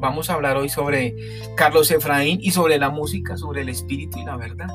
[0.00, 1.14] Vamos a hablar hoy sobre
[1.56, 4.66] Carlos Efraín y sobre la música, sobre el espíritu y la verdad.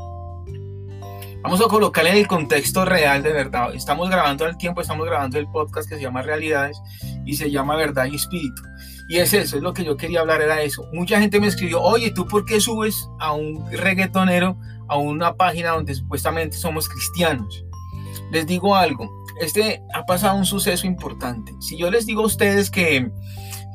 [1.44, 3.73] Vamos a colocarle en el contexto real de verdad.
[3.76, 6.79] Estamos grabando al tiempo, estamos grabando el podcast que se llama Realidades
[7.26, 8.62] y se llama Verdad y Espíritu.
[9.10, 10.85] Y es eso, es lo que yo quería hablar, era eso.
[10.94, 14.58] Mucha gente me escribió, oye, ¿tú por qué subes a un reggaetonero
[14.88, 17.66] a una página donde supuestamente somos cristianos?
[18.31, 19.09] Les digo algo,
[19.41, 21.54] este ha pasado un suceso importante.
[21.59, 23.11] Si yo les digo a ustedes que,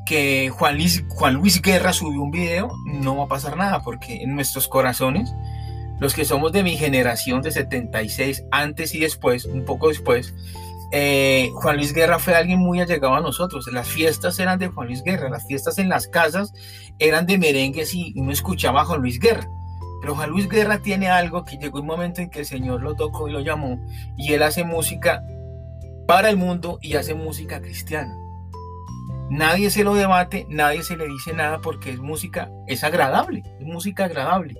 [0.05, 4.23] que Juan, Luis, Juan Luis Guerra subió un video, no va a pasar nada, porque
[4.23, 5.33] en nuestros corazones,
[5.99, 10.33] los que somos de mi generación de 76, antes y después, un poco después,
[10.95, 13.67] eh, Juan Luis Guerra fue alguien muy allegado a nosotros.
[13.71, 16.53] Las fiestas eran de Juan Luis Guerra, las fiestas en las casas
[16.99, 19.47] eran de merengues y uno escuchaba a Juan Luis Guerra.
[20.01, 22.93] Pero Juan Luis Guerra tiene algo que llegó un momento en que el Señor lo
[22.93, 23.79] tocó y lo llamó
[24.17, 25.23] y él hace música
[26.05, 28.15] para el mundo y hace música cristiana.
[29.33, 33.65] Nadie se lo debate, nadie se le dice nada porque es música, es agradable, es
[33.65, 34.55] música agradable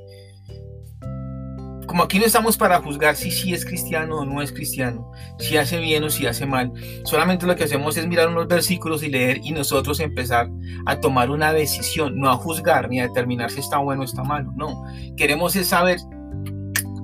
[1.94, 5.58] como aquí no estamos para juzgar si sí es cristiano o no es cristiano, si
[5.58, 6.74] hace bien o si hace mal,
[7.06, 10.50] solamente lo que hacemos es mirar unos versículos y leer y nosotros empezar
[10.88, 14.24] a tomar una decisión, no a juzgar ni a determinar si está bueno o está
[14.24, 14.84] malo, no.
[15.16, 16.00] Queremos es saber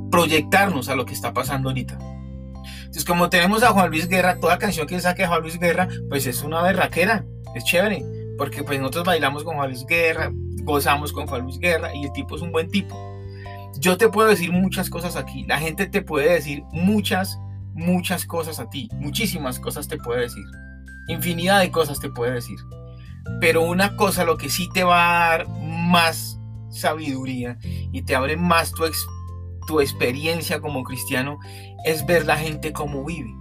[0.10, 2.00] proyectarnos a lo que está pasando ahorita.
[2.80, 6.26] Entonces, como tenemos a Juan Luis Guerra, toda canción que saque Juan Luis Guerra, pues
[6.26, 8.04] es una berraquera, es chévere,
[8.38, 10.32] porque pues nosotros bailamos con Juan Luis Guerra,
[10.64, 13.10] gozamos con Juan Guerra y el tipo es un buen tipo
[13.80, 15.46] yo te puedo decir muchas cosas aquí.
[15.48, 17.40] La gente te puede decir muchas,
[17.74, 18.90] muchas cosas a ti.
[18.94, 20.44] Muchísimas cosas te puede decir.
[21.08, 22.58] Infinidad de cosas te puede decir.
[23.40, 28.38] Pero una cosa, lo que sí te va a dar más sabiduría y te abre
[28.38, 28.84] más tu,
[29.68, 31.40] tu experiencia como cristiano,
[31.86, 33.34] es ver la gente cómo vive.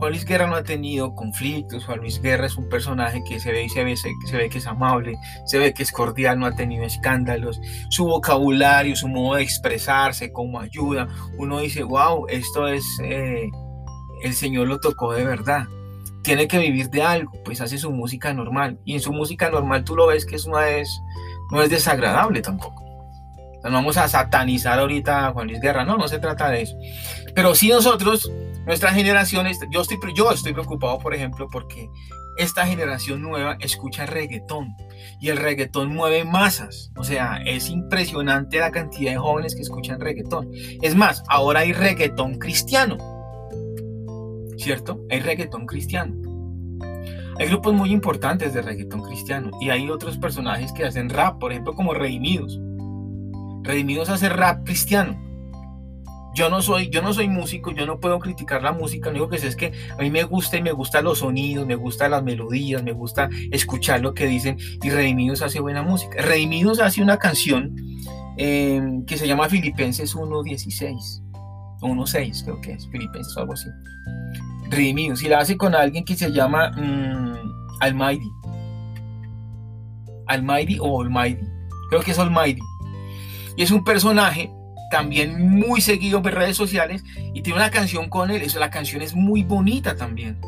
[0.00, 3.52] Juan Luis Guerra no ha tenido conflictos, Juan Luis Guerra es un personaje que se
[3.52, 6.46] ve y se ve, se, ve que es amable, se ve que es cordial, no
[6.46, 11.06] ha tenido escándalos, su vocabulario, su modo de expresarse, cómo ayuda,
[11.36, 13.50] uno dice, wow, esto es, eh,
[14.22, 15.66] el Señor lo tocó de verdad.
[16.22, 18.78] Tiene que vivir de algo, pues hace su música normal.
[18.86, 20.88] Y en su música normal tú lo ves que eso no es,
[21.50, 22.82] no es desagradable tampoco.
[23.64, 26.76] no vamos a satanizar ahorita a Juan Luis Guerra, no, no se trata de eso.
[27.34, 28.32] Pero sí nosotros
[28.66, 31.88] nuestra generación, yo estoy, yo estoy preocupado, por ejemplo, porque
[32.36, 34.74] esta generación nueva escucha reggaetón
[35.20, 36.90] y el reggaetón mueve masas.
[36.96, 40.50] O sea, es impresionante la cantidad de jóvenes que escuchan reggaetón.
[40.82, 42.96] Es más, ahora hay reggaetón cristiano.
[44.56, 45.00] ¿Cierto?
[45.10, 46.14] Hay reggaetón cristiano.
[47.38, 51.52] Hay grupos muy importantes de reggaetón cristiano y hay otros personajes que hacen rap, por
[51.52, 52.60] ejemplo, como Redimidos.
[53.62, 55.29] Redimidos hace rap cristiano
[56.34, 59.30] yo no soy, yo no soy músico, yo no puedo criticar la música, lo único
[59.30, 62.12] que sé es que a mí me gusta y me gustan los sonidos, me gustan
[62.12, 66.22] las melodías, me gusta escuchar lo que dicen y Redimidos hace buena música.
[66.22, 67.74] Redimidos hace una canción
[68.36, 71.22] em, que se llama Filipenses 1.16
[71.82, 73.68] o 1.6 creo que es, Filipenses algo así.
[74.68, 77.34] Redimidos y la hace con alguien que se llama um,
[77.80, 78.30] Almighty.
[80.28, 81.44] Almighty o Almighty,
[81.88, 82.60] creo que es Almighty.
[83.56, 84.48] Y es un personaje
[84.90, 87.02] también muy seguido en redes sociales
[87.32, 88.42] y tiene una canción con él.
[88.42, 90.40] Eso, la canción es muy bonita también.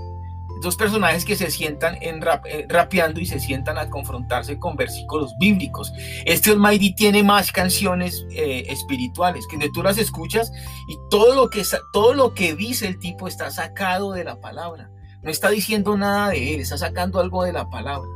[0.60, 4.76] Dos personajes que se sientan en rap, eh, rapeando y se sientan a confrontarse con
[4.76, 5.92] versículos bíblicos.
[6.25, 10.53] Este Almighty tiene más canciones eh, espirituales que tú las escuchas
[10.88, 14.88] y todo lo, que, todo lo que dice el tipo está sacado de la palabra.
[15.22, 18.09] No está diciendo nada de él, está sacando algo de la palabra.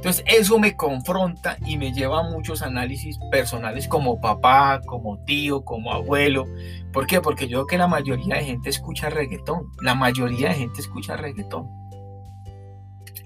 [0.00, 5.62] Entonces eso me confronta y me lleva a muchos análisis personales como papá, como tío,
[5.62, 6.46] como abuelo.
[6.90, 7.20] ¿Por qué?
[7.20, 9.66] Porque yo creo que la mayoría de gente escucha reggaetón.
[9.82, 11.68] La mayoría de gente escucha reggaetón.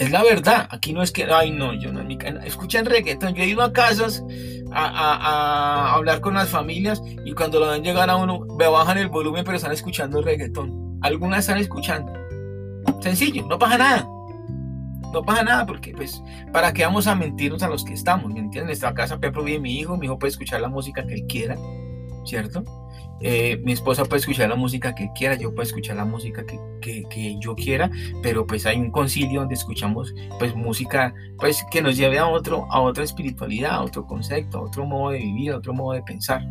[0.00, 0.66] Es la verdad.
[0.68, 2.00] Aquí no es que, ay no, yo no
[2.44, 3.34] Escuchan reggaetón.
[3.34, 4.24] Yo he ido a casas
[4.72, 9.10] a, hablar con las familias y cuando lo ven llegar a uno, me bajan el
[9.10, 10.98] volumen pero están escuchando reggaetón.
[11.02, 12.12] Algunas están escuchando.
[13.00, 14.08] Sencillo, no pasa nada
[15.14, 16.22] no pasa nada porque pues
[16.52, 18.68] para qué vamos a mentirnos a los que estamos, ¿me entienden?
[18.68, 21.26] En esta casa Pedro vive mi hijo, mi hijo puede escuchar la música que él
[21.26, 21.56] quiera,
[22.26, 22.64] ¿cierto?
[23.20, 27.04] Eh, mi esposa puede escuchar la música que quiera, yo puedo escuchar la música que,
[27.08, 27.90] que, yo quiera,
[28.22, 32.66] pero pues hay un concilio donde escuchamos pues música pues que nos lleve a otro,
[32.70, 36.02] a otra espiritualidad, a otro concepto, a otro modo de vivir, a otro modo de
[36.02, 36.42] pensar,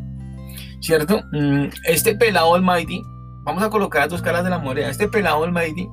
[0.79, 1.21] ¿cierto?
[1.33, 3.01] Mm, este pelado Almighty,
[3.43, 5.87] vamos a colocar dos caras de la moneda, este pelado Almighty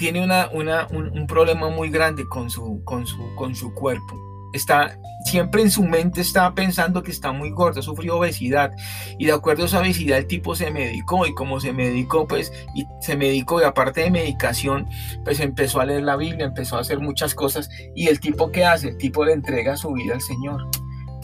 [0.00, 4.18] tiene una, un, problema muy grande con su, con, su, con su cuerpo.
[4.54, 8.72] está siempre en su mente está pensando que está muy gordo, sufrió obesidad
[9.18, 12.50] y de acuerdo a esa obesidad el tipo se medicó y como se medicó pues
[12.74, 14.88] y se medicó y aparte de medicación
[15.22, 18.64] pues empezó a leer la Biblia, empezó a hacer muchas cosas y el tipo que
[18.64, 20.66] hace, el tipo le entrega su vida al Señor,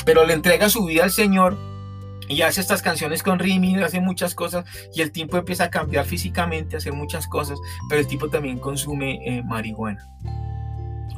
[0.05, 1.57] pero le entrega su vida al Señor
[2.29, 4.65] y hace estas canciones con Rimi, hace muchas cosas
[4.95, 7.59] y el tipo empieza a cambiar físicamente, a hacer muchas cosas,
[7.89, 10.05] pero el tipo también consume eh, marihuana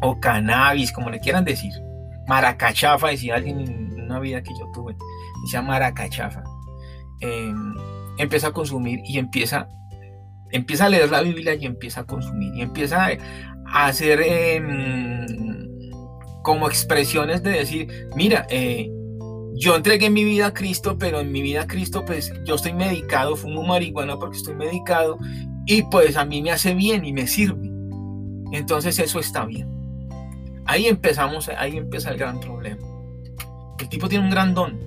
[0.01, 1.73] o cannabis, como le quieran decir.
[2.27, 4.97] Maracachafa, decía alguien en una vida que yo tuve,
[5.45, 6.45] decía Maracachafa.
[7.21, 7.75] Em,
[8.19, 9.69] empieza a consumir y empieza,
[10.51, 13.09] empieza a leer la Biblia y empieza a consumir y empieza
[13.67, 15.27] a hacer em,
[16.43, 18.91] como expresiones de decir, mira, eh,
[19.59, 22.73] yo entregué mi vida a Cristo, pero en mi vida a Cristo, pues yo estoy
[22.73, 25.19] medicado, fumo marihuana porque estoy medicado
[25.67, 27.69] y pues a mí me hace bien y me sirve.
[28.53, 29.69] Entonces eso está bien.
[30.65, 32.87] Ahí empezamos, ahí empieza el gran problema.
[33.79, 34.79] El tipo tiene un gran don.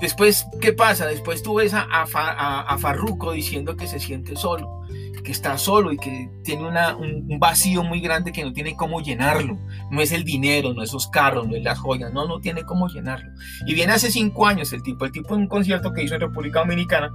[0.00, 1.06] Después, ¿qué pasa?
[1.06, 4.82] Después tú ves a, a, Farruco diciendo que se siente solo,
[5.30, 9.58] está solo y que tiene un, vacío muy grande que no tiene cómo llenarlo.
[9.90, 12.88] No es el dinero, no esos carros, no es las joyas, no, no tiene cómo
[12.88, 13.30] llenarlo.
[13.66, 16.20] Y viene hace cinco años el tipo, el tipo en un concierto que hizo en
[16.20, 17.10] República Dominicana,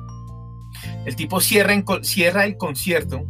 [1.06, 3.25] el tipo cierra, cierra el concierto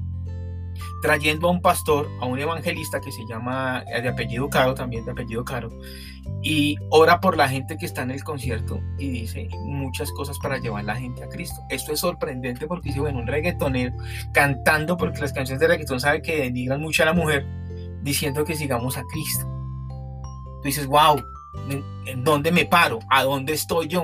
[1.02, 5.06] trayendo a un pastor, a un evangelista que se llama eh, de apellido Caro, también
[5.06, 5.70] de apellido Caro,
[6.42, 10.58] y ora por la gente que está en el concierto y dice muchas cosas para
[10.58, 11.62] llevar a la gente a Cristo.
[11.70, 13.94] Esto es sorprendente porque dice, bueno, un reggaetonero
[14.34, 17.46] cantando, porque las canciones de reggaeton sabe que denigran mucho a la mujer,
[18.04, 19.46] diciendo que sigamos a Cristo.
[20.62, 21.22] Tú dices, wow,
[21.70, 23.00] ¿en, dónde me paro?
[23.10, 24.04] ¿A dónde estoy yo?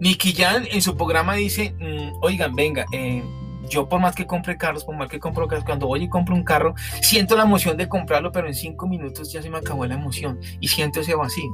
[0.00, 3.22] Nicky Jan en su programa dice, mm, oigan, venga, eh,
[3.68, 6.34] yo por más que compre carros, por más que compro carros, cuando voy y compro
[6.34, 9.86] un carro, siento la emoción de comprarlo, pero en cinco minutos ya se me acabó
[9.86, 11.50] la emoción y siento ese vacío.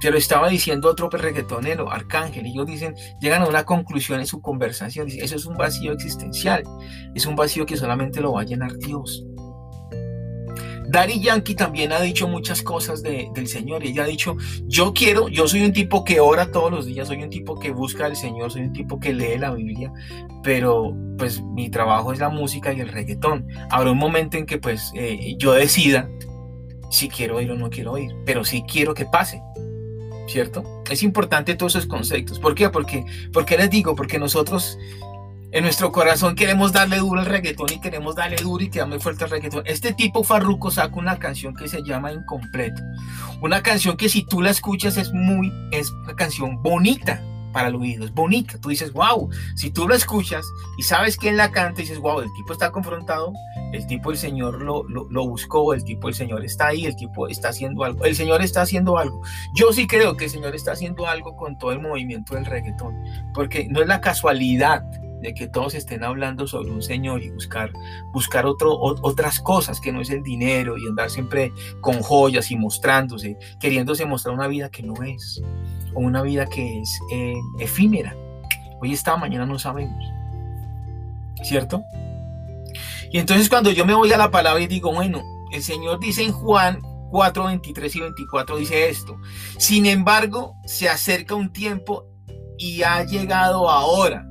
[0.00, 4.26] Se lo estaba diciendo otro reggaetonero, Arcángel, y ellos dicen, llegan a una conclusión en
[4.26, 6.64] su conversación, dicen, eso es un vacío existencial,
[7.14, 9.24] es un vacío que solamente lo va a llenar Dios.
[10.88, 15.48] Daddy Yankee también ha dicho muchas cosas del Señor ella ha dicho, yo quiero, yo
[15.48, 18.52] soy un tipo que ora todos los días, soy un tipo que busca al Señor,
[18.52, 19.92] soy un tipo que lee la Biblia,
[20.42, 23.46] pero pues mi trabajo es la música y el reggaetón.
[23.70, 26.08] Habrá un momento en que pues eh, yo decida
[26.90, 29.42] si quiero ir o no quiero ir, pero sí quiero que pase.
[30.28, 30.82] ¿Cierto?
[30.90, 32.40] Es importante todos esos conceptos.
[32.40, 32.68] ¿Por qué?
[32.68, 34.76] Porque, porque les digo, porque nosotros
[35.56, 39.24] en nuestro corazón queremos darle duro al reggaetón y queremos darle duro y quedarme fuerte
[39.24, 39.62] al reggaetón.
[39.64, 42.82] Este tipo Farruko saca una canción que se llama Incompleto.
[43.40, 47.22] Una canción que si tú la escuchas es muy, es una canción bonita
[47.54, 48.58] para el oído, es bonita.
[48.60, 50.44] Tú dices, wow, si tú la escuchas
[50.76, 53.32] y sabes quién la canta, dices, wow, el tipo está confrontado,
[53.72, 56.96] el tipo el Señor lo, lo, lo buscó, el tipo el Señor está ahí, el
[56.96, 59.22] tipo está haciendo algo, el Señor está haciendo algo.
[59.54, 62.94] Yo sí creo que el Señor está haciendo algo con todo el movimiento del reggaetón,
[63.32, 64.84] porque no es la casualidad
[65.34, 67.72] que todos estén hablando sobre un Señor y buscar,
[68.12, 73.36] buscar otras cosas que no es el dinero y andar siempre con joyas y mostrándose,
[73.60, 75.42] queriéndose mostrar una vida que no es,
[75.94, 78.14] o una vida que es eh, efímera.
[78.80, 80.04] Hoy está, mañana no sabemos.
[81.42, 81.82] ¿Cierto?
[83.10, 86.22] Y entonces cuando yo me voy a la palabra y digo, bueno, el Señor dice
[86.22, 86.80] en Juan
[87.10, 89.16] 4, 23 y 24, dice esto,
[89.58, 92.04] sin embargo, se acerca un tiempo
[92.58, 94.25] y ha llegado ahora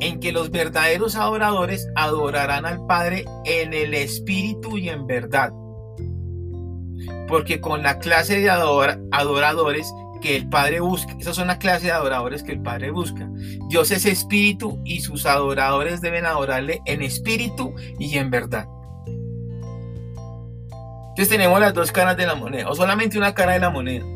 [0.00, 5.52] en que los verdaderos adoradores adorarán al Padre en el Espíritu y en verdad.
[7.26, 11.92] Porque con la clase de adoradores que el Padre busca, esas son las clases de
[11.92, 13.28] adoradores que el Padre busca.
[13.68, 18.66] Dios es espíritu y sus adoradores deben adorarle en espíritu y en verdad.
[21.18, 24.06] Entonces tenemos las dos caras de la moneda, o solamente una cara de la moneda.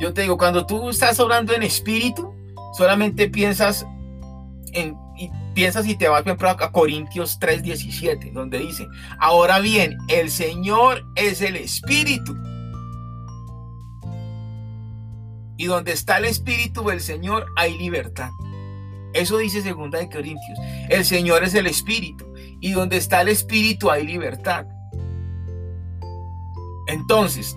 [0.00, 2.34] Yo te digo, cuando tú estás orando en espíritu,
[2.76, 3.86] solamente piensas
[4.72, 4.96] en
[5.50, 8.86] y piensas y te vas, a Corintios 3:17, donde dice,
[9.18, 12.36] ahora bien, el Señor es el Espíritu.
[15.56, 18.30] Y donde está el Espíritu del Señor hay libertad.
[19.12, 20.58] Eso dice segunda de Corintios.
[20.88, 22.26] El Señor es el Espíritu.
[22.60, 24.66] Y donde está el Espíritu hay libertad.
[26.86, 27.56] Entonces,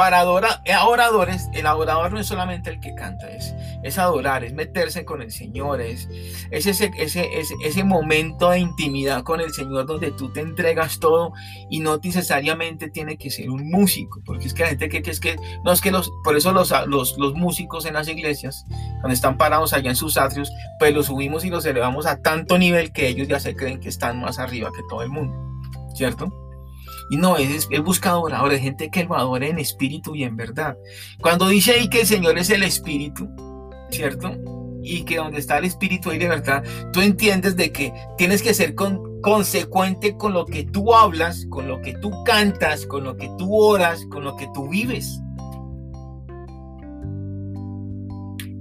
[0.00, 5.04] para adorar, adoradores, el adorador no es solamente el que canta, es, adorar, es meterse
[5.04, 6.08] con el Señor, es,
[6.50, 11.34] ese, momento de intimidad con el Señor donde tú te entregas todo
[11.68, 15.10] y no necesariamente tiene que ser un músico, porque es que la gente que, que
[15.10, 18.64] es que, no es que los, por eso los, los músicos en las iglesias,
[19.02, 22.56] cuando están parados allá en sus atrios, pues los subimos y los elevamos a tanto
[22.56, 25.36] nivel que ellos ya se creen que están más arriba que todo el mundo,
[25.94, 26.49] ¿cierto?
[27.10, 30.76] Y no, es, él busca adoradores, gente que lo adore en espíritu y en verdad.
[31.20, 33.28] Cuando dice ahí que el Señor es el espíritu,
[33.90, 34.32] ¿cierto?
[34.82, 38.54] Y que donde está el espíritu hay de verdad, tú entiendes de que tienes que
[38.54, 38.74] ser
[39.22, 43.54] consecuente con lo que tú hablas, con lo que tú cantas, con lo que tú
[43.54, 45.20] oras, con lo que tú vives.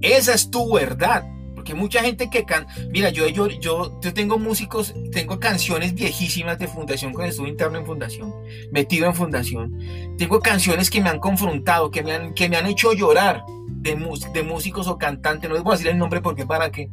[0.02, 1.24] Esa es tu verdad.
[1.74, 6.68] Mucha gente que canta, mira, yo, yo, yo, yo tengo músicos, tengo canciones viejísimas de
[6.68, 8.34] Fundación cuando estuve interno en Fundación,
[8.72, 9.78] metido en Fundación.
[10.18, 13.98] Tengo canciones que me han confrontado, que me han, que me han hecho llorar de,
[14.34, 15.50] de músicos o cantantes.
[15.50, 16.90] No les voy a decir el nombre porque para qué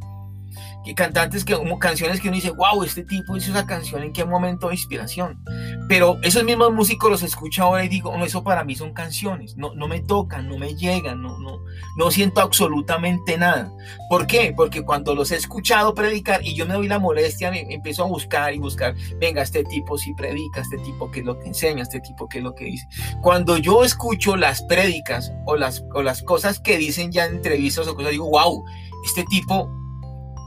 [0.95, 4.25] cantantes que como canciones que uno dice, wow, este tipo hizo esa canción en qué
[4.25, 5.43] momento de inspiración.
[5.88, 9.57] Pero esos mismos músicos los escucho ahora y digo, no, eso para mí son canciones,
[9.57, 11.59] no, no me tocan, no me llegan, no, no,
[11.97, 13.73] no siento absolutamente nada.
[14.09, 14.53] ¿Por qué?
[14.57, 18.07] Porque cuando los he escuchado predicar y yo me doy la molestia, me, empiezo a
[18.07, 21.83] buscar y buscar, venga, este tipo sí predica, este tipo qué es lo que enseña,
[21.83, 22.87] este tipo qué es lo que dice.
[23.23, 27.88] Cuando yo escucho las prédicas o las, o las cosas que dicen ya en entrevistas
[27.88, 28.65] o cosas, digo, wow,
[29.05, 29.71] este tipo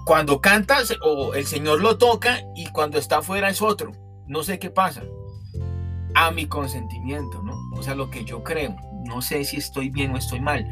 [0.10, 3.92] cuando canta o el Señor lo toca y cuando está afuera es otro.
[4.26, 5.04] No sé qué pasa.
[6.16, 7.56] A mi consentimiento, ¿no?
[7.78, 8.76] O sea, lo que yo creo.
[9.06, 10.66] No sé si estoy bien o estoy mal.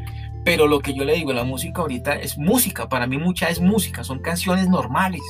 [0.44, 2.88] Pero lo que yo le digo, la música ahorita es música.
[2.88, 4.02] Para mí mucha es música.
[4.02, 5.22] Son canciones normales.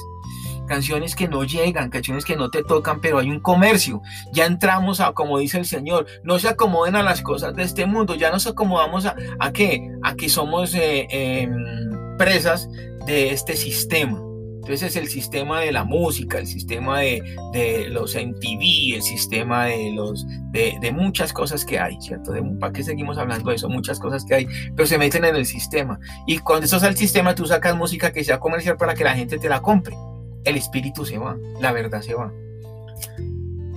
[0.66, 4.00] Canciones que no llegan, canciones que no te tocan, pero hay un comercio.
[4.32, 7.84] Ya entramos a, como dice el Señor, no se acomoden a las cosas de este
[7.84, 8.14] mundo.
[8.14, 9.86] Ya nos acomodamos a, a qué?
[10.02, 12.70] A que somos eh, em, presas
[13.08, 14.22] de este sistema.
[14.56, 17.22] Entonces es el sistema de la música, el sistema de,
[17.54, 22.32] de los MTV, el sistema de, los, de, muchas cosas que hay, ¿cierto?
[22.32, 23.70] De, ¿Para qué seguimos hablando de eso?
[23.70, 24.46] Muchas cosas que hay,
[24.76, 25.98] pero se meten en el sistema.
[26.26, 29.38] Y cuando estás al sistema, tú sacas música que sea comercial para que la gente
[29.38, 29.96] te la compre.
[30.44, 32.30] El espíritu se va, la verdad se va.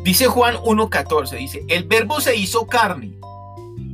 [0.04, 3.18] Dice Juan 1.14, dice, el verbo se hizo carne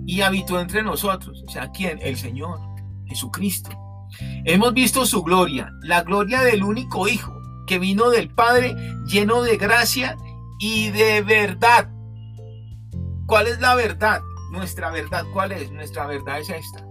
[0.08, 1.44] y habitó entre nosotros.
[1.48, 2.00] O sea, ¿quién?
[2.02, 2.60] El Señor,
[3.06, 3.87] Jesucristo.
[4.46, 9.58] Hemos visto su gloria, la gloria del único Hijo, que vino del Padre lleno de
[9.58, 10.18] gracia
[10.60, 11.90] y de verdad.
[13.26, 14.22] ¿Cuál es la verdad?
[14.52, 15.72] Nuestra verdad, ¿cuál es?
[15.72, 16.86] Nuestra verdad es esta.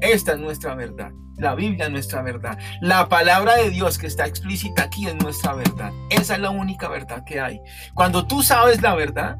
[0.00, 1.10] Esta es nuestra verdad.
[1.38, 2.58] La Biblia es nuestra verdad.
[2.80, 5.92] La palabra de Dios que está explícita aquí es nuestra verdad.
[6.10, 7.60] Esa es la única verdad que hay.
[7.94, 9.36] Cuando tú sabes la verdad,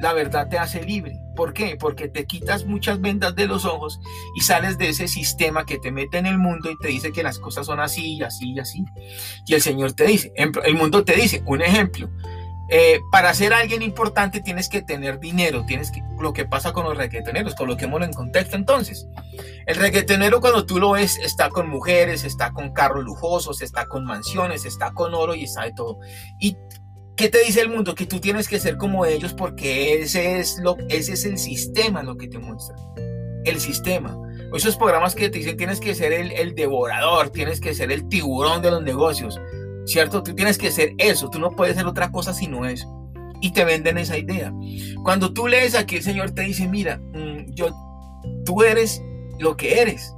[0.00, 1.21] la verdad te hace libre.
[1.34, 1.76] ¿Por qué?
[1.78, 4.00] Porque te quitas muchas vendas de los ojos
[4.36, 7.22] y sales de ese sistema que te mete en el mundo y te dice que
[7.22, 8.84] las cosas son así y así y así.
[9.46, 12.10] Y el Señor te dice, el mundo te dice, un ejemplo,
[12.74, 16.84] eh, para ser alguien importante tienes que tener dinero, tienes que, lo que pasa con
[16.84, 19.06] los reggaetoneros, coloquémoslo en contexto entonces.
[19.66, 24.06] El reggaetonero cuando tú lo ves está con mujeres, está con carros lujosos, está con
[24.06, 25.98] mansiones, está con oro y está de todo.
[26.40, 26.56] Y
[27.16, 27.94] ¿Qué te dice el mundo?
[27.94, 32.02] Que tú tienes que ser como ellos porque ese es, lo, ese es el sistema
[32.02, 32.74] lo que te muestra.
[33.44, 34.16] El sistema.
[34.54, 38.08] Esos programas que te dicen tienes que ser el, el devorador, tienes que ser el
[38.08, 39.38] tiburón de los negocios,
[39.84, 40.22] ¿cierto?
[40.22, 42.88] Tú tienes que ser eso, tú no puedes ser otra cosa sino eso.
[43.40, 44.52] Y te venden esa idea.
[45.02, 47.70] Cuando tú lees aquí, el Señor te dice, mira, mm, yo,
[48.44, 49.02] tú eres
[49.38, 50.14] lo que eres.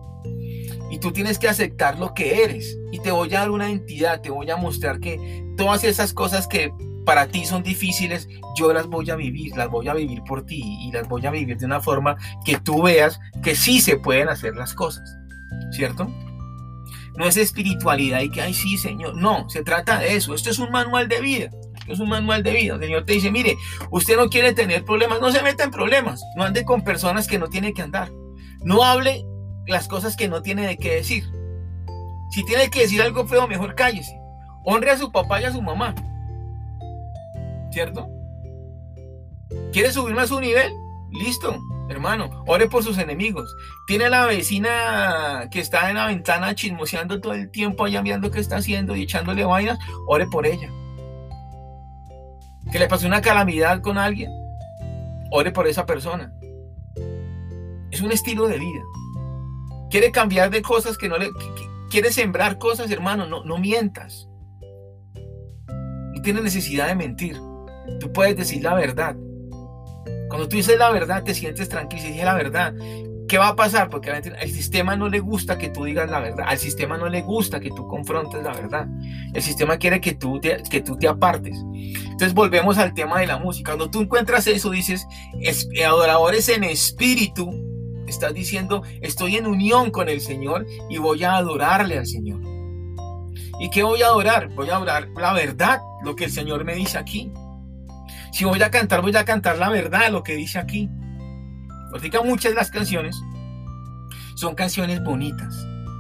[0.90, 2.78] Y tú tienes que aceptar lo que eres.
[2.92, 6.46] Y te voy a dar una entidad, te voy a mostrar que todas esas cosas
[6.46, 6.72] que
[7.04, 10.62] para ti son difíciles, yo las voy a vivir, las voy a vivir por ti
[10.80, 14.28] y las voy a vivir de una forma que tú veas que sí se pueden
[14.28, 15.16] hacer las cosas,
[15.72, 16.10] ¿cierto?
[17.16, 20.58] No es espiritualidad y que, ay, sí, Señor, no, se trata de eso, esto es
[20.58, 21.50] un manual de vida,
[21.86, 22.74] es un manual de vida.
[22.74, 23.56] El Señor te dice, mire,
[23.90, 27.38] usted no quiere tener problemas, no se meta en problemas, no ande con personas que
[27.38, 28.10] no tiene que andar,
[28.62, 29.24] no hable
[29.66, 31.24] las cosas que no tiene de qué decir.
[32.30, 34.18] Si tiene que decir algo feo, mejor cállese.
[34.64, 35.94] Honre a su papá y a su mamá.
[37.74, 38.08] ¿Cierto?
[39.72, 40.72] ¿Quiere subirme a su nivel?
[41.10, 42.44] Listo, hermano.
[42.46, 43.52] Ore por sus enemigos.
[43.88, 48.38] Tiene la vecina que está en la ventana chismoseando todo el tiempo allá viendo qué
[48.38, 49.80] está haciendo y echándole vainas.
[50.06, 50.70] Ore por ella.
[52.70, 54.30] Que le pasó una calamidad con alguien.
[55.32, 56.32] Ore por esa persona.
[57.90, 58.82] Es un estilo de vida.
[59.90, 61.28] Quiere cambiar de cosas que no le...
[61.90, 63.26] quiere sembrar cosas, hermano.
[63.26, 64.28] No, no mientas
[66.24, 67.40] tienes necesidad de mentir.
[68.00, 69.16] Tú puedes decir la verdad.
[70.28, 72.02] Cuando tú dices la verdad, te sientes tranquilo.
[72.02, 72.74] Si dije la verdad,
[73.28, 73.88] ¿qué va a pasar?
[73.88, 76.46] Porque al sistema no le gusta que tú digas la verdad.
[76.48, 78.86] Al sistema no le gusta que tú confrontes la verdad.
[79.32, 81.56] El sistema quiere que tú te, que tú te apartes.
[82.14, 83.72] Entonces volvemos al tema de la música.
[83.72, 85.06] Cuando tú encuentras eso, dices,
[85.84, 87.50] adoradores en espíritu.
[88.06, 92.40] Estás diciendo, estoy en unión con el Señor y voy a adorarle al Señor.
[93.60, 94.48] ¿Y qué voy a adorar?
[94.54, 97.32] Voy a adorar la verdad, lo que el Señor me dice aquí.
[98.34, 100.90] Si voy a cantar, voy a cantar la verdad, lo que dice aquí.
[101.92, 103.16] Porque muchas de las canciones
[104.34, 105.54] son canciones bonitas,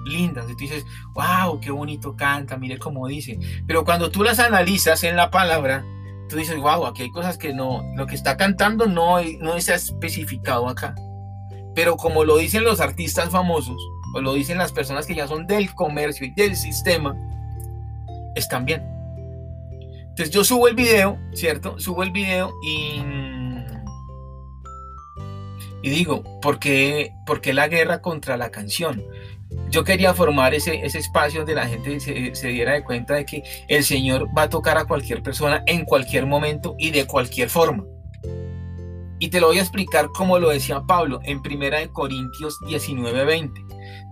[0.04, 0.46] lindas.
[0.50, 3.38] Y tú dices, wow, qué bonito canta, mire cómo dice.
[3.68, 5.84] Pero cuando tú las analizas en la palabra,
[6.28, 9.68] tú dices, wow, aquí hay cosas que no, lo que está cantando no, no es
[9.68, 10.96] especificado acá.
[11.76, 13.80] Pero como lo dicen los artistas famosos,
[14.12, 17.14] o lo dicen las personas que ya son del comercio y del sistema,
[18.34, 18.93] están bien.
[20.14, 21.80] Entonces yo subo el video, ¿cierto?
[21.80, 23.00] Subo el video y,
[25.82, 29.02] y digo, ¿por qué, ¿por qué la guerra contra la canción?
[29.70, 33.42] Yo quería formar ese, ese espacio donde la gente se, diera de cuenta de que
[33.66, 37.84] el Señor va a tocar a cualquier persona en cualquier momento y de cualquier forma.
[39.18, 43.63] Y te lo voy a explicar como lo decía Pablo en 1 Corintios 19:20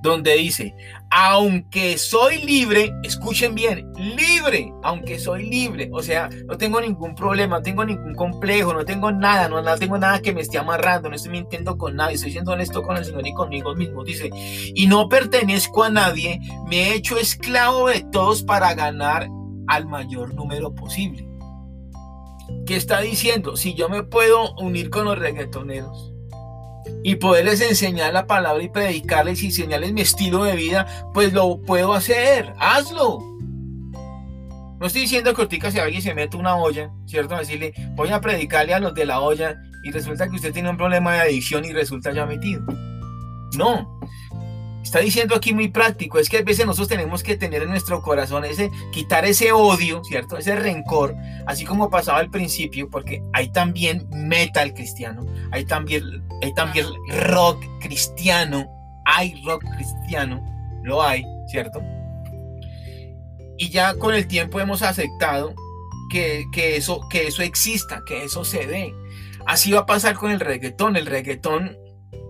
[0.03, 0.75] donde dice,
[1.11, 7.59] aunque soy libre, escuchen bien, libre, aunque soy libre, o sea, no tengo ningún problema,
[7.59, 11.17] no tengo ningún complejo, no tengo nada, no, tengo nada que me esté amarrando, no
[11.17, 14.31] estoy mintiendo con nadie, estoy siendo honesto con el Señor y conmigo mismo, dice,
[14.75, 19.29] y no pertenezco a nadie, me he hecho esclavo de todos para ganar
[19.69, 21.29] al mayor número posible.
[22.67, 23.57] ¿Qué está diciendo?
[23.57, 26.12] Si yo me puedo unir con los reggaetoneros,
[27.05, 31.61] y poderles enseñar la palabra y predicarles y enseñarles mi estilo de vida, pues lo
[31.61, 32.53] puedo hacer.
[32.59, 33.21] Hazlo.
[34.81, 37.37] No estoy diciendo que ahorita si alguien se mete una olla, ¿cierto?
[37.37, 40.77] Decirle, voy a predicarle a los de la olla y resulta que usted tiene un
[40.77, 42.63] problema de adicción y resulta ya metido.
[43.57, 44.01] No,
[44.93, 48.03] está diciendo aquí muy práctico, es que a veces nosotros tenemos que tener en nuestro
[48.03, 50.37] corazón ese, quitar ese odio, ¿cierto?
[50.37, 56.53] Ese rencor, así como pasaba al principio, porque hay también metal cristiano, hay también, hay
[56.53, 56.89] también
[57.25, 58.69] rock cristiano,
[59.07, 60.45] hay rock cristiano,
[60.83, 61.83] lo hay, ¿cierto?
[63.57, 65.55] Y ya con el tiempo hemos aceptado
[66.11, 68.95] que, que, eso, que eso exista, que eso se dé.
[69.47, 70.97] Así va a pasar con el reggaetón.
[70.97, 71.79] El reggaetón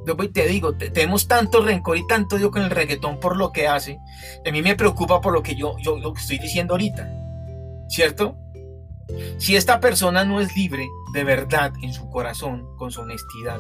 [0.06, 3.68] yo te digo, tenemos tanto rencor y tanto odio con el reggaetón por lo que
[3.68, 3.98] hace.
[4.46, 7.08] A mí me preocupa por lo que yo, yo lo que estoy diciendo ahorita.
[7.88, 8.36] ¿Cierto?
[9.38, 13.58] Si esta persona no es libre de verdad en su corazón, con su honestidad,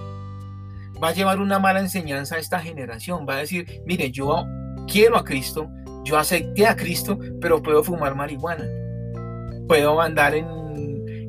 [1.02, 3.26] va a llevar una mala enseñanza a esta generación.
[3.28, 4.44] Va a decir, mire, yo
[4.86, 5.68] quiero a Cristo,
[6.04, 8.64] yo acepté a Cristo, pero puedo fumar marihuana.
[9.66, 10.61] Puedo andar en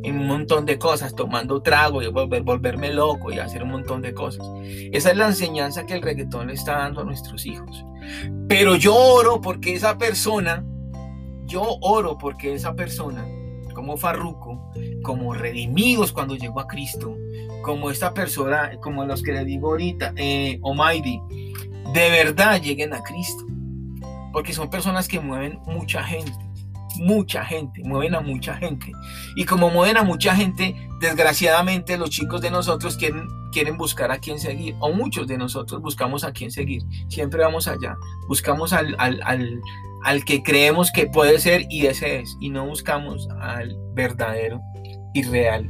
[0.04, 4.02] en un montón de cosas, tomando trago y volver, volverme loco y hacer un montón
[4.02, 4.46] de cosas.
[4.92, 7.86] Esa es la enseñanza que el reggaetón le está dando a nuestros hijos.
[8.50, 10.66] Pero yo oro porque esa persona,
[11.46, 13.26] yo oro porque esa persona,
[13.74, 14.72] como Farruco,
[15.04, 17.18] como redimidos cuando llegó a Cristo,
[17.64, 21.22] como esta persona, como los que le digo ahorita, eh, Almighty,
[21.94, 23.46] de verdad lleguen a Cristo.
[24.34, 26.53] Porque son personas que mueven mucha gente
[27.00, 28.92] mucha gente, mueven a mucha gente.
[29.36, 34.20] Y como mueven a mucha gente, desgraciadamente los chicos de nosotros quieren, quieren buscar a
[34.20, 36.84] quién seguir, o muchos de nosotros buscamos a quién seguir.
[37.10, 37.96] Siempre vamos allá,
[38.28, 39.62] buscamos al, al, al,
[40.04, 44.62] al que creemos que puede ser y ese es, y no buscamos al verdadero
[45.14, 45.70] y real,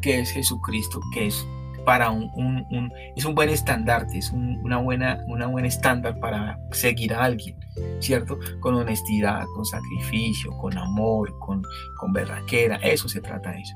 [0.00, 1.46] que es Jesucristo, que es
[1.88, 7.14] para un, un, es un buen estandarte, es una, buena, una buen estándar para seguir
[7.14, 7.58] a alguien,
[7.98, 8.38] ¿cierto?
[8.60, 11.62] Con honestidad, con sacrificio, con amor, con,
[11.96, 13.74] con berraquera, eso se trata de eso.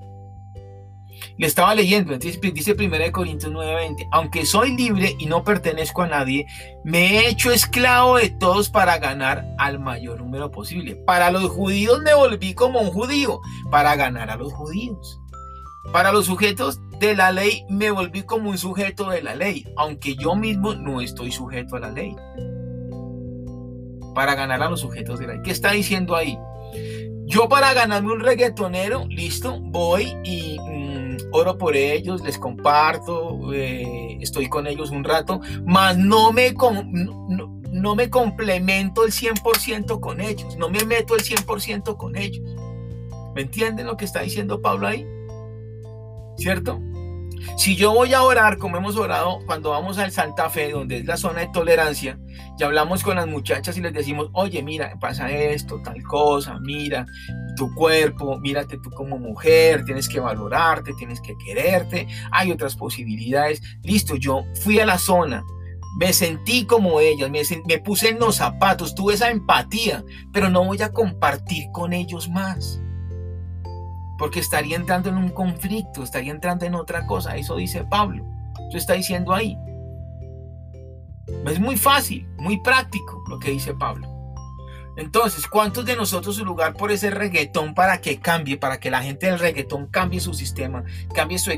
[1.38, 6.44] Le estaba leyendo, dice 1 Corintios 9:20, aunque soy libre y no pertenezco a nadie,
[6.85, 10.96] me he hecho esclavo de todos para ganar al mayor número posible.
[10.96, 15.21] Para los judíos me volví como un judío, para ganar a los judíos.
[15.90, 20.14] Para los sujetos de la ley me volví como un sujeto de la ley, aunque
[20.14, 22.14] yo mismo no estoy sujeto a la ley.
[24.14, 25.42] Para ganar a los sujetos de la ley.
[25.42, 26.38] ¿Qué está diciendo ahí?
[27.25, 34.18] Yo para ganarme un reggaetonero, listo, voy y mm, oro por ellos, les comparto, eh,
[34.21, 40.21] estoy con ellos un rato, mas no me, no, no me complemento el 100% con
[40.21, 42.45] ellos, no me meto el 100% con ellos.
[43.35, 45.07] ¿Me entienden lo que está diciendo Pablo ahí?
[46.37, 46.81] ¿Cierto?
[47.57, 51.05] Si yo voy a orar, como hemos orado cuando vamos al Santa Fe, donde es
[51.05, 52.18] la zona de tolerancia,
[52.59, 57.07] y hablamos con las muchachas y les decimos, oye, mira, pasa esto, tal cosa, mira
[57.57, 63.61] tu cuerpo, mírate tú como mujer, tienes que valorarte, tienes que quererte, hay otras posibilidades.
[63.83, 65.45] Listo, yo fui a la zona,
[65.99, 70.64] me sentí como ellas, me, me puse en los zapatos, tuve esa empatía, pero no
[70.64, 72.81] voy a compartir con ellos más
[74.22, 77.35] porque estaría entrando en un conflicto, estaría entrando en otra cosa.
[77.35, 78.24] Eso dice Pablo.
[78.68, 79.58] Eso está diciendo ahí.
[81.44, 84.06] Es muy fácil, muy práctico lo que dice Pablo.
[84.96, 89.02] Entonces, ¿cuántos de nosotros su lugar por ese reggaetón para que cambie, para que la
[89.02, 91.50] gente del reggaetón cambie su sistema, cambie su,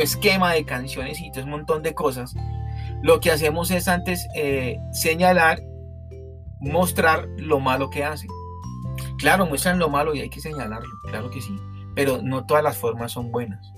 [0.00, 2.32] esquema de canciones y todo un montón de cosas?
[3.02, 5.64] Lo que hacemos es antes eh, señalar,
[6.60, 8.28] mostrar lo malo que hace.
[9.18, 11.58] Claro, muestran lo malo y hay que señalarlo, claro que sí,
[11.94, 13.72] pero no todas las formas son buenas.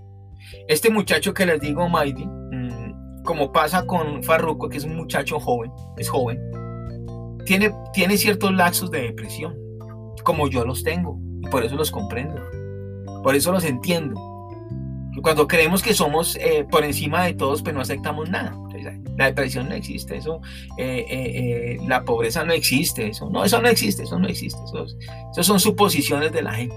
[0.69, 5.41] Este muchacho que les digo, Maidi, mm, como pasa con Farruko, que es un muchacho
[5.41, 6.41] joven, es joven,
[7.45, 9.57] tiene, tiene ciertos lapsos de depresión,
[10.25, 12.43] como yo los tengo, y por eso los comprendo,
[13.23, 14.21] por eso los entiendo.
[15.23, 18.55] Cuando creemos que somos eh, por encima de todos, pues no aceptamos nada.
[19.17, 20.43] La depresión no existe, eso,
[20.77, 25.43] eh, eh, la pobreza no existe, eso no, eso no existe, eso no existe, eso,
[25.43, 26.77] son suposiciones de la gente.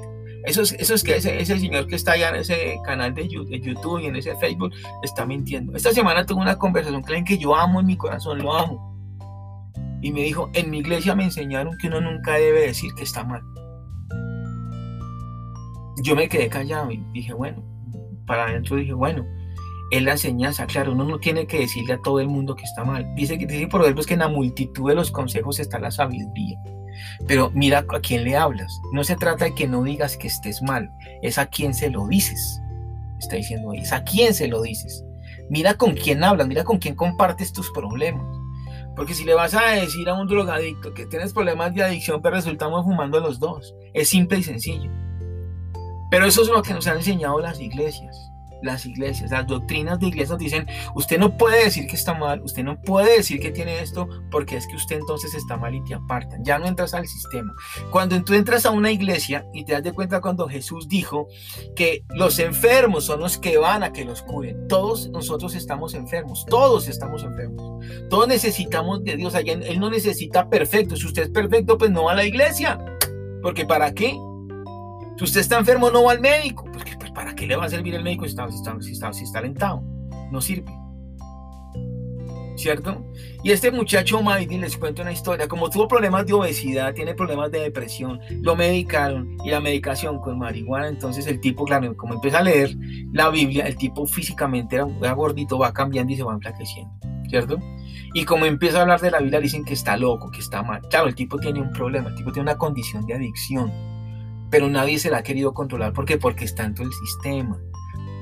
[0.49, 3.27] Eso es, eso es que ese, ese, señor que está allá en ese canal de
[3.27, 5.75] YouTube y en ese Facebook está mintiendo.
[5.75, 8.89] Esta semana tuve una conversación con que yo amo en mi corazón, lo amo
[10.01, 13.23] y me dijo, en mi iglesia me enseñaron que uno nunca debe decir que está
[13.23, 13.43] mal.
[16.03, 17.63] Yo me quedé callado y dije, bueno,
[18.25, 19.23] para adentro dije, bueno,
[19.91, 22.83] es la enseñanza, claro, uno no tiene que decirle a todo el mundo que está
[22.83, 23.05] mal.
[23.15, 26.57] Dice que dice Proverbios que en la multitud de los consejos está la sabiduría.
[27.27, 28.81] Pero mira a quién le hablas.
[28.93, 32.07] No se trata de que no digas que estés mal, es a quién se lo
[32.07, 32.61] dices.
[33.19, 35.03] Está diciendo ahí, es a quién se lo dices.
[35.49, 38.25] Mira con quién hablas, mira con quién compartes tus problemas.
[38.95, 42.33] Porque si le vas a decir a un drogadicto que tienes problemas de adicción, pero
[42.33, 43.73] pues resultamos fumando los dos.
[43.93, 44.91] Es simple y sencillo.
[46.11, 48.29] Pero eso es lo que nos han enseñado las iglesias
[48.61, 52.63] las iglesias, las doctrinas de iglesias dicen, usted no puede decir que está mal, usted
[52.63, 55.93] no puede decir que tiene esto, porque es que usted entonces está mal y te
[55.93, 57.53] apartan, ya no entras al sistema.
[57.91, 61.27] Cuando tú entras a una iglesia y te das de cuenta cuando Jesús dijo
[61.75, 66.45] que los enfermos son los que van a que los curen, todos nosotros estamos enfermos,
[66.49, 71.77] todos estamos enfermos, todos necesitamos de Dios, Él no necesita perfecto, si usted es perfecto,
[71.77, 72.79] pues no va a la iglesia,
[73.41, 74.17] porque ¿para qué?
[75.19, 76.63] Si usted está enfermo, no va al médico.
[76.71, 79.39] Porque, ¿para qué le va a servir el médico si está, si está, si está,
[79.39, 79.83] alentado?
[80.31, 80.71] No sirve.
[82.55, 83.05] ¿Cierto?
[83.43, 87.51] Y este muchacho Maidi, les cuento una historia, como tuvo problemas de obesidad, tiene problemas
[87.51, 92.37] de depresión, lo medicaron y la medicación con marihuana, entonces el tipo, claro, como empieza
[92.37, 92.73] a leer
[93.11, 96.93] la Biblia, el tipo físicamente era, era gordito, va cambiando y se va enflaqueciendo,
[97.27, 97.59] ¿cierto?
[98.13, 100.79] Y como empieza a hablar de la Biblia, dicen que está loco, que está mal.
[100.89, 103.98] Claro, el tipo tiene un problema, el tipo tiene una condición de adicción
[104.49, 105.93] pero nadie se la ha querido controlar.
[105.93, 106.17] ¿Por qué?
[106.17, 107.59] Porque está en todo el sistema.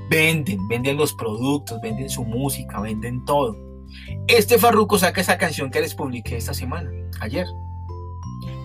[0.10, 3.56] Venden, venden los productos, venden su música, venden todo.
[4.28, 7.46] Este Farruko saca esa canción que les publiqué esta semana, ayer.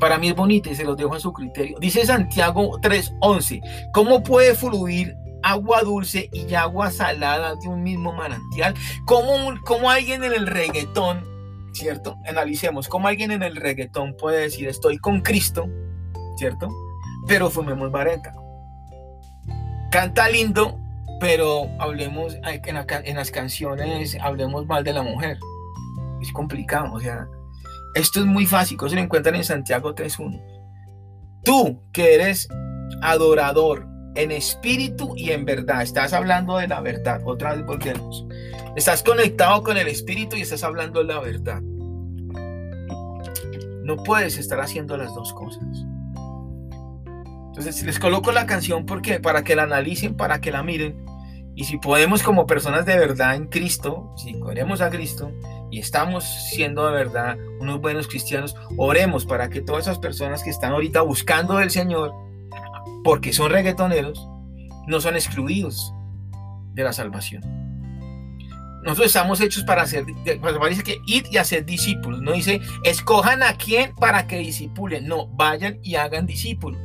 [0.01, 1.79] Para mí es bonita y se los dejo a su criterio.
[1.81, 3.61] Dice Santiago 3:11,
[3.93, 8.75] ¿cómo puede fluir agua dulce y agua salada de un mismo manantial?
[9.05, 11.25] ¿Cómo, cómo alguien en el reggaetón,
[11.73, 12.17] ¿cierto?
[12.29, 15.67] Analicemos, ¿cómo alguien en el reggaetón puede decir estoy con Cristo,
[16.37, 16.69] ¿cierto?
[17.27, 18.35] Pero fumemos vareta.
[19.91, 20.79] Canta lindo,
[21.21, 25.39] pero hablemos en, las canciones, hablemos mal de la mujer.
[26.21, 27.27] Es complicado, o sea,
[27.95, 30.41] esto es muy fácil, se lo encuentran en Santiago 3.1.
[31.45, 32.49] Tú que eres
[33.03, 38.27] adorador en espíritu y en verdad, estás hablando de la verdad, otra vez volvemos.
[38.77, 41.61] Estás conectado con el espíritu y estás hablando de la verdad.
[43.85, 45.85] No puedes estar haciendo las dos cosas.
[47.53, 51.05] Entonces les coloco la canción porque para que la analicen, para que la miren.
[51.55, 55.31] Y si podemos como personas de verdad en Cristo, si queremos a Cristo
[55.71, 60.49] y estamos siendo de verdad unos buenos cristianos, oremos para que todas esas personas que
[60.49, 62.15] están ahorita buscando del Señor,
[63.05, 64.27] porque son reggaetoneros,
[64.87, 65.93] no son excluidos
[66.73, 67.43] de la salvación.
[68.83, 70.07] Nosotros estamos hechos para hacer,
[70.59, 72.23] parece que ir y hacer discípulos.
[72.23, 75.07] No dice, escojan a quién para que discipulen.
[75.07, 76.81] No, vayan y hagan discípulos.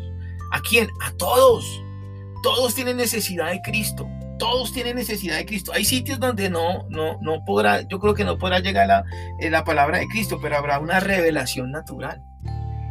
[0.52, 0.90] ¿A quién?
[1.02, 1.84] A todos.
[2.44, 4.08] Todos tienen necesidad de Cristo.
[4.40, 5.72] Todos tienen necesidad de Cristo.
[5.74, 9.04] Hay sitios donde no, no, no podrá, yo creo que no podrá llegar la,
[9.40, 12.22] eh, la palabra de Cristo, pero habrá una revelación natural.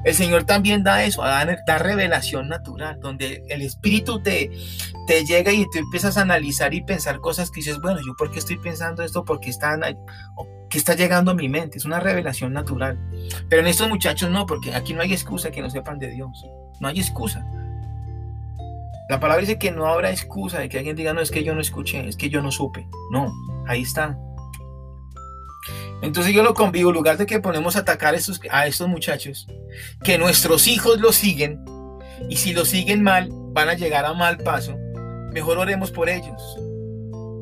[0.07, 4.53] El Señor también da eso, da, da revelación natural, donde el Espíritu te,
[5.09, 8.31] te llega y tú empiezas a analizar y pensar cosas que dices, bueno, ¿yo por
[8.31, 9.25] qué estoy pensando esto?
[9.25, 11.79] ¿Por qué está llegando a mi mente?
[11.79, 12.97] Es una revelación natural.
[13.49, 16.47] Pero en estos muchachos no, porque aquí no hay excusa que no sepan de Dios.
[16.79, 17.45] No hay excusa.
[19.09, 21.53] La palabra dice que no habrá excusa de que alguien diga, no, es que yo
[21.53, 22.87] no escuché, es que yo no supe.
[23.11, 23.33] No,
[23.67, 24.17] ahí está.
[26.03, 29.47] Entonces yo lo convivo, en lugar de que ponemos a atacar a estos, a muchachos,
[30.03, 31.65] que nuestros hijos los siguen,
[32.29, 34.77] y si los siguen mal, van a llegar a mal paso,
[35.33, 36.59] mejor oremos por ellos.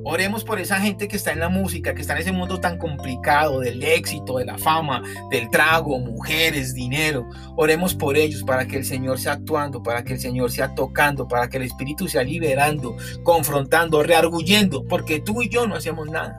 [0.07, 2.77] Oremos por esa gente que está en la música, que está en ese mundo tan
[2.77, 7.27] complicado del éxito, de la fama, del trago, mujeres, dinero.
[7.57, 11.27] Oremos por ellos para que el Señor sea actuando, para que el Señor sea tocando,
[11.27, 16.39] para que el Espíritu sea liberando, confrontando, rearguyendo, porque tú y yo no hacemos nada.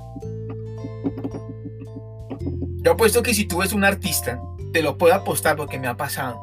[2.85, 4.39] Yo apuesto que si tú ves un artista,
[4.71, 6.39] te lo puedo apostar porque me ha pasado.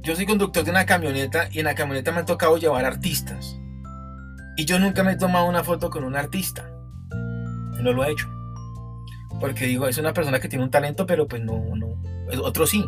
[0.00, 3.58] Yo soy conductor de una camioneta y en la camioneta me ha tocado llevar artistas.
[4.56, 6.66] Y yo nunca me he tomado una foto con un artista.
[7.82, 8.26] No lo he hecho.
[9.38, 12.02] Porque digo, es una persona que tiene un talento, pero pues no, no.
[12.42, 12.82] Otro sí.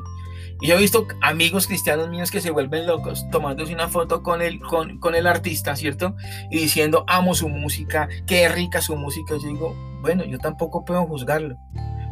[0.61, 4.43] Y yo he visto amigos cristianos míos que se vuelven locos tomándose una foto con
[4.43, 6.17] el, con, con el artista, ¿cierto?
[6.51, 9.35] Y diciendo, amo su música, qué rica su música.
[9.35, 11.57] Yo digo, bueno, yo tampoco puedo juzgarlo.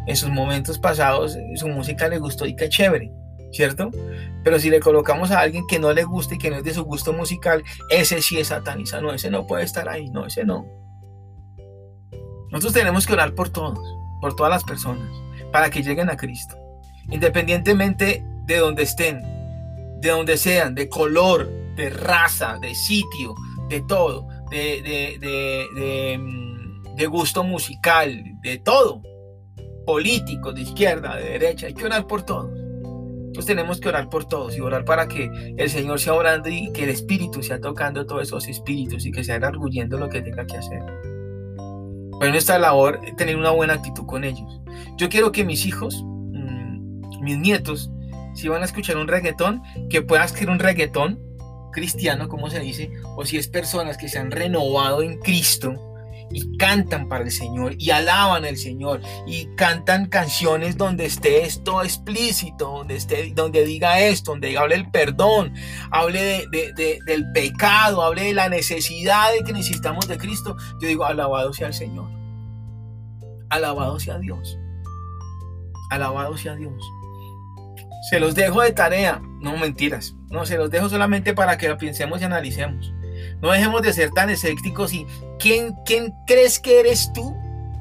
[0.07, 3.13] En sus momentos pasados su música le gustó y qué chévere.
[3.51, 3.91] ¿cierto?
[4.45, 6.75] Pero si le colocamos a alguien que no le gusta y que no es de
[6.75, 10.45] su gusto musical, ese sí es satanista, no, ese no puede estar ahí, no, ese
[10.45, 10.67] no.
[12.51, 13.79] Nosotros tenemos que orar por todos,
[14.21, 15.11] por todas las personas,
[15.53, 16.57] para que lleguen a Cristo,
[17.11, 19.23] independientemente de donde estén,
[20.01, 23.35] de donde sean, de color, de raza, de sitio,
[23.69, 29.03] de todo, de, de, de, de, mm, gusto musical, de todo,
[29.87, 32.51] político, de izquierda, de derecha, hay que orar por todos
[33.45, 36.85] tenemos que orar por todos y orar para que el Señor sea orando y que
[36.85, 40.57] el Espíritu sea tocando todos esos espíritus y que sea arguyendo lo que tenga que
[40.57, 40.83] hacer.
[42.19, 44.61] Pues nuestra labor tener una buena actitud con ellos.
[44.97, 47.91] Yo quiero que mis hijos, mm, mis nietos,
[48.39, 51.21] si van a escuchar un reggaetón, que puedan escribir un reggaetón
[51.73, 55.75] cristiano, como se dice, o si es personas que se han renovado en Cristo,
[56.31, 61.83] y cantan para el Señor y alaban al Señor y cantan canciones donde esté esto
[61.83, 65.55] explícito, donde, esté, donde diga esto, donde hable el perdón,
[65.91, 70.55] hable de, del pecado, hable de la necesidad de que necesitamos de Cristo.
[70.81, 72.11] Yo digo, alabado sea el Señor.
[73.49, 74.59] Alabado sea Dios.
[75.91, 76.85] Alabado sea Dios.
[78.03, 79.21] Se los dejo de tarea.
[79.41, 80.15] No mentiras.
[80.31, 82.93] No, se los dejo solamente para que lo pensemos y analicemos.
[83.41, 85.07] No dejemos de ser tan escépticos y
[85.39, 87.37] ¿quién, ¿quién crees que eres tú?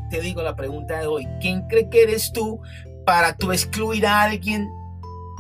[0.09, 1.27] Te digo la pregunta de hoy.
[1.41, 2.59] ¿Quién cree que eres tú
[3.05, 4.69] para tú excluir a alguien,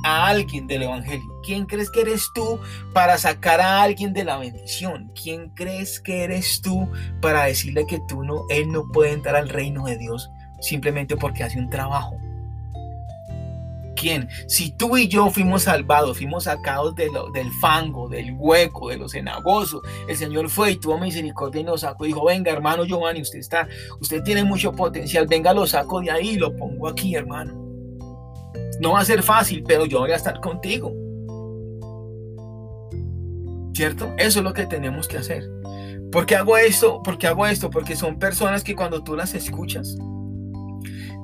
[0.03, 1.25] a alguien del Evangelio?
[1.43, 2.59] ¿Quién crees que eres tú
[2.93, 5.11] para sacar a alguien de la bendición?
[5.21, 6.89] ¿Quién crees que eres tú
[7.21, 11.43] para decirle que tú no, él no puede entrar al reino de Dios simplemente porque
[11.43, 12.17] hace un trabajo?
[13.97, 14.29] Quién?
[14.47, 19.11] Si tú y yo fuimos salvados, fuimos sacados de del fango, del hueco, de los
[19.11, 23.39] cenagosos, el Señor fue y tuvo misericordia y nos sacó dijo, venga hermano Giovanni, usted
[23.39, 23.67] está,
[23.99, 27.53] usted tiene mucho potencial, venga, lo saco de ahí y lo pongo aquí, hermano.
[28.79, 30.93] No va a ser fácil, pero yo voy a estar contigo.
[33.73, 34.13] ¿Cierto?
[34.17, 35.43] Eso es lo que tenemos que hacer.
[36.11, 37.01] ¿Por qué hago esto?
[37.03, 37.69] ¿Por qué hago esto?
[37.69, 39.97] Porque son personas que cuando tú las escuchas,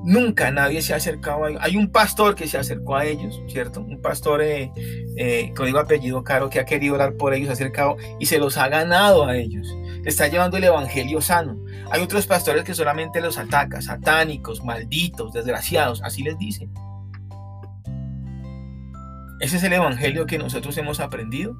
[0.03, 1.61] Nunca nadie se ha acercado a ellos.
[1.63, 3.79] Hay un pastor que se acercó a ellos, ¿cierto?
[3.79, 4.69] Un pastor eh,
[5.15, 8.67] eh, con apellido caro que ha querido orar por ellos, acercado y se los ha
[8.67, 9.65] ganado a ellos.
[10.03, 11.57] Está llevando el evangelio sano.
[11.89, 16.69] Hay otros pastores que solamente los atacan, satánicos, malditos, desgraciados, así les dicen.
[19.39, 21.55] Ese es el evangelio que nosotros hemos aprendido,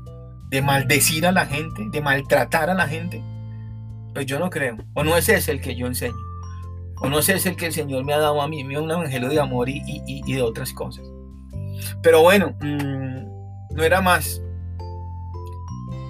[0.50, 3.24] de maldecir a la gente, de maltratar a la gente.
[4.14, 6.33] Pues yo no creo, o no ese es el que yo enseño.
[7.04, 8.90] O no sé, es el que el Señor me ha dado a mí, me un
[8.90, 11.06] evangelio de amor y, de otras cosas.
[12.02, 14.42] Pero bueno, mm, no era más.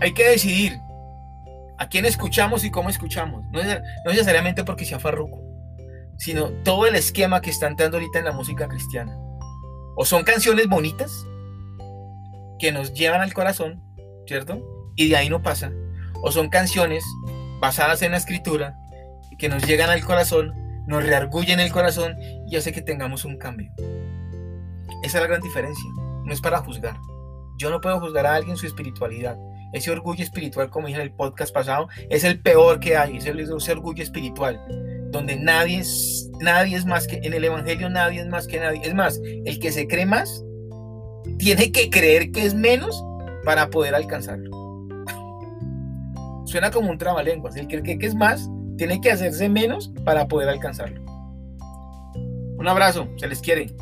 [0.01, 0.77] Hay que decidir
[1.79, 3.43] a quién escuchamos y cómo escuchamos.
[3.51, 3.59] No,
[4.05, 5.41] necesariamente porque sea farruco,
[6.19, 9.17] sino todo el esquema que están dando ahorita en la música cristiana.
[9.95, 11.25] O son canciones bonitas
[12.59, 13.81] que nos llevan al corazón,
[14.27, 14.61] ¿cierto?
[14.95, 15.71] Y de ahí no pasa.
[16.21, 17.03] O son canciones
[17.59, 18.77] basadas en la escritura
[19.39, 22.15] que nos llegan al corazón nos reargulle en el corazón
[22.47, 23.71] y hace que tengamos un cambio.
[25.03, 25.89] Esa es la gran diferencia.
[26.25, 26.97] No es para juzgar.
[27.57, 29.37] Yo no puedo juzgar a alguien su espiritualidad.
[29.73, 33.17] Ese orgullo espiritual, como dije en el podcast pasado, es el peor que hay.
[33.17, 34.59] Es ese orgullo espiritual.
[35.11, 38.81] Donde nadie es, nadie es más que, en el Evangelio nadie es más que nadie.
[38.83, 40.43] Es más, el que se cree más,
[41.37, 43.03] tiene que creer que es menos
[43.43, 44.51] para poder alcanzarlo.
[46.45, 47.55] Suena como un trabalenguas.
[47.55, 51.01] El que cree que es más, tiene que hacerse menos para poder alcanzarlo.
[52.57, 53.75] Un abrazo, se les quiere.